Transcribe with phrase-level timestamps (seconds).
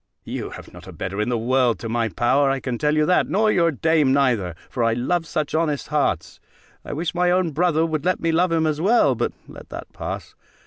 [0.23, 3.05] You have not a better in the world, to my power, I can tell you
[3.05, 6.39] that, nor your dame neither; for I love such honest hearts:
[6.83, 9.93] I wish my own brother would let me love him as well; but let that
[9.93, 10.33] pass.